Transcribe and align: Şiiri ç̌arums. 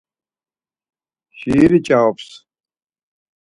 Şiiri 1.37 1.79
ç̌arums. 1.85 2.27